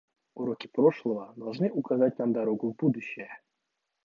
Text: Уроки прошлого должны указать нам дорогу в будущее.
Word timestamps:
Уроки 0.33 0.65
прошлого 0.65 1.31
должны 1.37 1.69
указать 1.69 2.17
нам 2.17 2.33
дорогу 2.33 2.71
в 2.71 2.75
будущее. 2.75 3.37